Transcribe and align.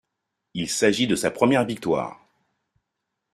Il 0.55 0.67
s'agit 0.67 1.05
de 1.05 1.15
sa 1.15 1.29
première 1.29 1.63
victoire. 1.63 2.25